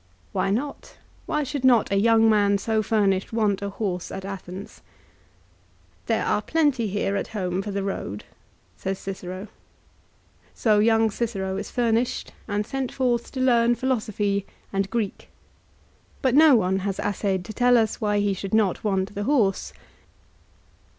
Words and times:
Why 0.31 0.49
not? 0.49 0.97
Why 1.27 1.43
should 1.43 1.63
not 1.63 1.91
a 1.91 1.95
young 1.99 2.27
man 2.27 2.57
so 2.57 2.81
furnished 2.81 3.31
want 3.31 3.61
a 3.61 3.69
horse 3.69 4.09
at 4.11 4.25
Athens." 4.25 4.81
There 6.07 6.25
are 6.25 6.41
plenty 6.41 6.87
here 6.87 7.15
at 7.15 7.27
home 7.37 7.61
for 7.61 7.69
the 7.69 7.83
road," 7.83 8.23
says 8.75 8.97
Cicero. 8.97 9.47
So 10.55 10.79
young 10.79 11.11
Cicero 11.11 11.55
is 11.55 11.69
furnished, 11.69 12.33
and 12.47 12.65
sent 12.65 12.91
forth 12.91 13.31
to 13.33 13.39
learn 13.41 13.75
philosophy 13.75 14.47
and 14.73 14.89
Greek. 14.89 15.29
But 16.23 16.33
no 16.33 16.55
one 16.55 16.79
has 16.79 16.97
assayed 16.99 17.45
to 17.45 17.53
tell 17.53 17.77
us 17.77 18.01
why 18.01 18.17
he 18.21 18.33
should 18.33 18.55
not 18.55 18.83
want 18.83 19.13
the 19.13 19.25
horse. 19.25 19.71